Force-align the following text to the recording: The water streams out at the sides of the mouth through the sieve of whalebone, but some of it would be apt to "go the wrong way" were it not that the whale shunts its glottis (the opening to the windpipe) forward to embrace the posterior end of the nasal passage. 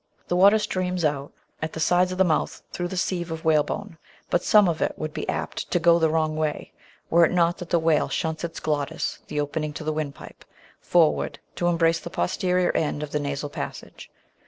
The 0.29 0.35
water 0.35 0.57
streams 0.57 1.05
out 1.05 1.31
at 1.61 1.73
the 1.73 1.79
sides 1.79 2.11
of 2.11 2.17
the 2.17 2.23
mouth 2.23 2.63
through 2.71 2.87
the 2.87 2.97
sieve 2.97 3.29
of 3.29 3.45
whalebone, 3.45 3.99
but 4.31 4.41
some 4.43 4.67
of 4.67 4.81
it 4.81 4.95
would 4.97 5.13
be 5.13 5.29
apt 5.29 5.69
to 5.69 5.79
"go 5.79 5.99
the 5.99 6.09
wrong 6.09 6.35
way" 6.35 6.71
were 7.11 7.23
it 7.25 7.31
not 7.31 7.59
that 7.59 7.69
the 7.69 7.77
whale 7.77 8.09
shunts 8.09 8.43
its 8.43 8.59
glottis 8.59 9.19
(the 9.27 9.39
opening 9.39 9.73
to 9.73 9.83
the 9.83 9.93
windpipe) 9.93 10.43
forward 10.79 11.37
to 11.53 11.67
embrace 11.67 11.99
the 11.99 12.09
posterior 12.09 12.71
end 12.71 13.03
of 13.03 13.11
the 13.11 13.19
nasal 13.19 13.51
passage. 13.51 14.09